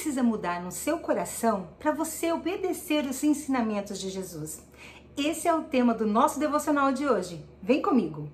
[0.00, 4.64] precisa mudar no seu coração para você obedecer os ensinamentos de Jesus?
[5.14, 7.44] Esse é o tema do nosso devocional de hoje.
[7.62, 8.26] Vem comigo!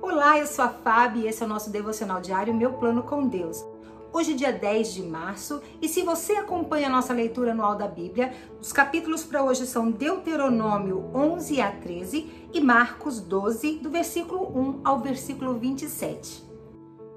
[0.00, 3.26] Olá, eu sou a Fábio e esse é o nosso devocional diário Meu Plano com
[3.26, 3.73] Deus.
[4.16, 7.88] Hoje, é dia 10 de março, e se você acompanha a nossa leitura anual da
[7.88, 14.56] Bíblia, os capítulos para hoje são Deuteronômio 11 a 13 e Marcos 12, do versículo
[14.56, 16.44] 1 ao versículo 27.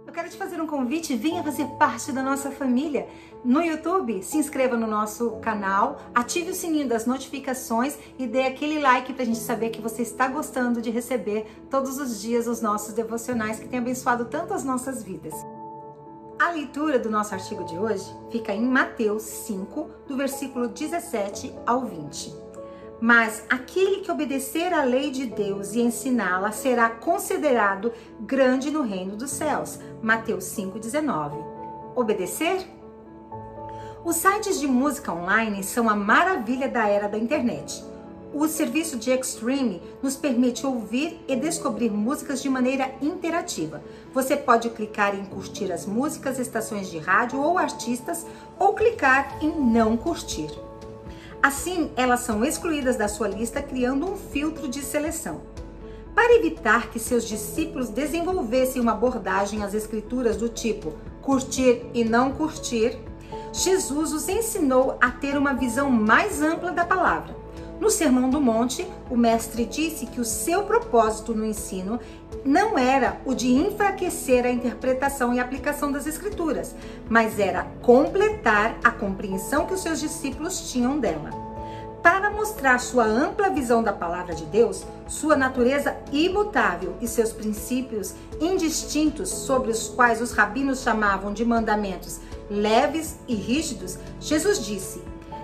[0.07, 3.07] Eu quero te fazer um convite, venha fazer parte da nossa família.
[3.45, 8.79] No YouTube, se inscreva no nosso canal, ative o sininho das notificações e dê aquele
[8.79, 12.59] like para a gente saber que você está gostando de receber todos os dias os
[12.59, 15.35] nossos devocionais que têm abençoado tanto as nossas vidas.
[16.39, 21.83] A leitura do nosso artigo de hoje fica em Mateus 5, do versículo 17 ao
[21.85, 22.31] 20.
[23.01, 29.15] Mas aquele que obedecer à lei de Deus e ensiná-la será considerado grande no reino
[29.15, 29.79] dos céus.
[29.99, 31.43] Mateus 5,19.
[31.95, 32.67] Obedecer?
[34.05, 37.83] Os sites de música online são a maravilha da era da internet.
[38.33, 43.81] O serviço de Extreme nos permite ouvir e descobrir músicas de maneira interativa.
[44.13, 48.25] Você pode clicar em curtir as músicas, estações de rádio ou artistas,
[48.59, 50.49] ou clicar em não curtir.
[51.41, 55.41] Assim, elas são excluídas da sua lista, criando um filtro de seleção.
[56.13, 62.33] Para evitar que seus discípulos desenvolvessem uma abordagem às escrituras do tipo curtir e não
[62.33, 62.99] curtir,
[63.53, 67.36] Jesus os ensinou a ter uma visão mais ampla da palavra
[67.79, 71.99] no Sermão do Monte, o mestre disse que o seu propósito no ensino
[72.43, 76.75] não era o de enfraquecer a interpretação e aplicação das Escrituras,
[77.07, 81.29] mas era completar a compreensão que os seus discípulos tinham dela.
[82.01, 88.13] Para mostrar sua ampla visão da palavra de Deus, sua natureza imutável e seus princípios
[88.39, 95.01] indistintos, sobre os quais os rabinos chamavam de mandamentos leves e rígidos, Jesus disse: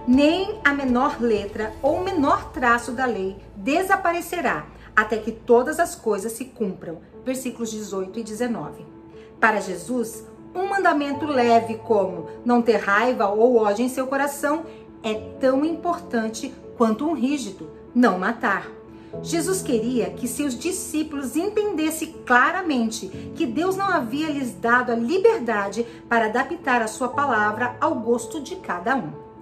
[0.07, 4.65] nem a menor letra ou menor traço da lei desaparecerá,
[4.95, 6.99] até que todas as coisas se cumpram.
[7.25, 8.85] Versículos 18 e 19.
[9.39, 14.65] Para Jesus, um mandamento leve como não ter raiva ou ódio em seu coração
[15.01, 18.69] é tão importante quanto um rígido, não matar.
[19.21, 25.85] Jesus queria que seus discípulos entendessem claramente que Deus não havia lhes dado a liberdade
[26.09, 29.32] para adaptar a sua palavra ao gosto de cada um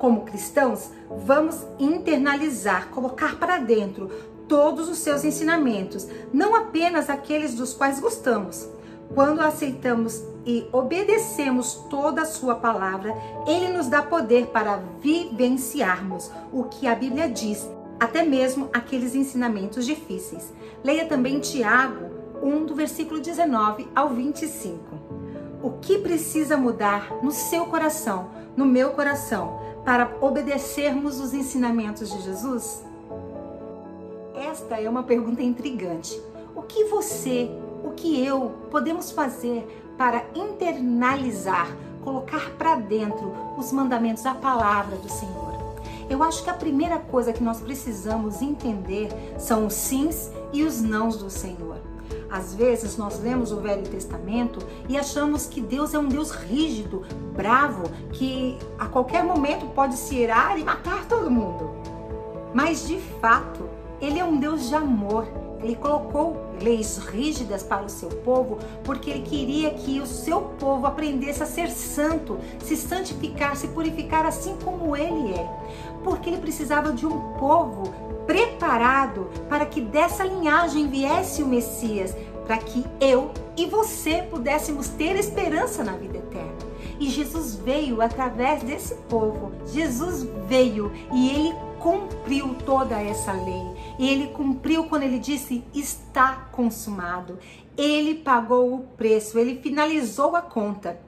[0.00, 4.10] como cristãos, vamos internalizar, colocar para dentro
[4.48, 8.66] todos os seus ensinamentos, não apenas aqueles dos quais gostamos.
[9.14, 13.14] Quando aceitamos e obedecemos toda a sua palavra,
[13.46, 17.68] ele nos dá poder para vivenciarmos o que a Bíblia diz,
[18.00, 20.50] até mesmo aqueles ensinamentos difíceis.
[20.82, 22.06] Leia também Tiago
[22.42, 24.80] 1 do versículo 19 ao 25.
[25.62, 32.20] O que precisa mudar no seu coração, no meu coração, para obedecermos os ensinamentos de
[32.22, 32.84] Jesus?
[34.34, 36.20] Esta é uma pergunta intrigante.
[36.54, 37.50] O que você,
[37.84, 45.08] o que eu podemos fazer para internalizar, colocar para dentro os mandamentos, a palavra do
[45.08, 45.50] Senhor?
[46.08, 49.08] Eu acho que a primeira coisa que nós precisamos entender
[49.38, 51.89] são os sims e os nãos do Senhor.
[52.30, 57.02] Às vezes nós lemos o Velho Testamento e achamos que Deus é um Deus rígido,
[57.34, 61.70] bravo, que a qualquer momento pode se irar e matar todo mundo.
[62.54, 63.68] Mas de fato,
[64.00, 65.26] ele é um Deus de amor.
[65.62, 70.86] Ele colocou leis rígidas para o seu povo porque ele queria que o seu povo
[70.86, 75.50] aprendesse a ser santo, se santificar, se purificar assim como ele é.
[76.02, 82.14] Porque ele precisava de um povo preparado para que dessa linhagem viesse o Messias,
[82.46, 86.70] para que eu e você pudéssemos ter esperança na vida eterna.
[86.98, 89.52] E Jesus veio através desse povo.
[89.66, 93.62] Jesus veio e ele cumpriu toda essa lei.
[93.98, 97.38] E ele cumpriu quando ele disse: está consumado.
[97.76, 101.00] Ele pagou o preço, ele finalizou a conta.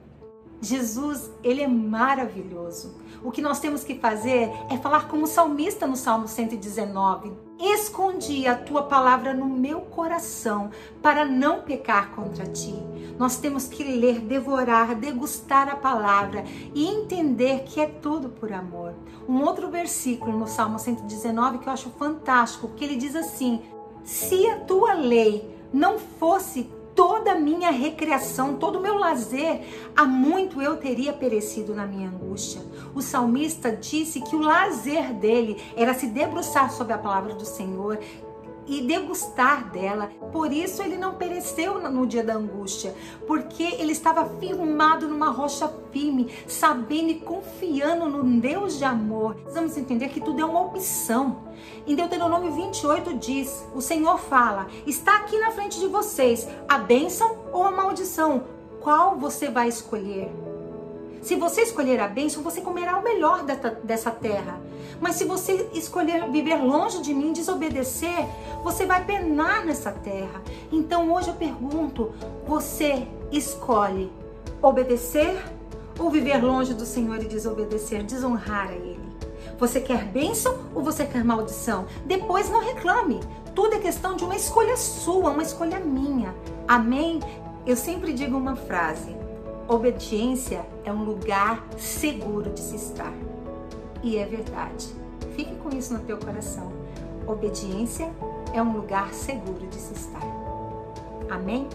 [0.63, 2.95] Jesus, ele é maravilhoso.
[3.21, 7.33] O que nós temos que fazer é falar como o salmista no Salmo 119.
[7.59, 10.71] Escondi a tua palavra no meu coração
[11.01, 12.73] para não pecar contra ti.
[13.19, 16.43] Nós temos que ler, devorar, degustar a palavra
[16.73, 18.93] e entender que é tudo por amor.
[19.27, 23.61] Um outro versículo no Salmo 119 que eu acho fantástico, que ele diz assim:
[24.03, 29.61] Se a tua lei não fosse toda a minha recreação, todo o meu lazer,
[29.95, 32.61] há muito eu teria perecido na minha angústia.
[32.93, 37.99] O salmista disse que o lazer dele era se debruçar sobre a palavra do Senhor,
[38.67, 40.09] e degustar dela.
[40.31, 42.95] Por isso ele não pereceu no dia da angústia,
[43.27, 49.35] porque ele estava firmado numa rocha firme, sabendo e confiando no Deus de amor.
[49.35, 51.43] Precisamos entender que tudo é uma opção.
[51.85, 57.37] Em Deuteronômio 28 diz: O Senhor fala, está aqui na frente de vocês a bênção
[57.51, 58.43] ou a maldição.
[58.81, 60.52] Qual você vai escolher?
[61.23, 63.45] Se você escolher a bênção, você comerá o melhor
[63.81, 64.59] dessa terra.
[64.99, 68.27] Mas se você escolher viver longe de mim, desobedecer,
[68.61, 70.41] você vai penar nessa terra.
[70.69, 72.11] Então hoje eu pergunto:
[72.45, 74.11] você escolhe
[74.61, 75.41] obedecer
[75.97, 78.99] ou viver longe do Senhor e desobedecer, desonrar a Ele?
[79.57, 81.85] Você quer bênção ou você quer maldição?
[82.05, 83.21] Depois não reclame.
[83.55, 86.35] Tudo é questão de uma escolha sua, uma escolha minha.
[86.67, 87.21] Amém?
[87.65, 89.15] Eu sempre digo uma frase:
[89.73, 93.11] Obediência é um lugar seguro de se estar.
[94.03, 94.93] E é verdade.
[95.35, 96.71] Fique com isso no teu coração.
[97.25, 98.13] Obediência
[98.53, 100.21] é um lugar seguro de se estar.
[101.27, 101.67] Amém?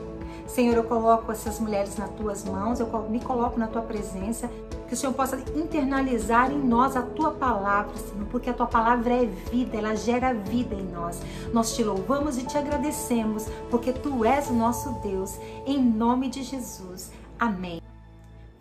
[0.46, 4.48] Senhor, eu coloco essas mulheres nas tuas mãos, eu me coloco na tua presença,
[4.86, 9.12] que o Senhor possa internalizar em nós a tua palavra, Senhor, porque a tua palavra
[9.12, 11.20] é vida, ela gera vida em nós.
[11.52, 15.36] Nós te louvamos e te agradecemos, porque tu és o nosso Deus,
[15.66, 17.10] em nome de Jesus.
[17.40, 17.87] Amém.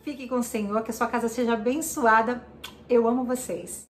[0.07, 2.42] Fique com o Senhor, que a sua casa seja abençoada.
[2.89, 3.86] Eu amo vocês.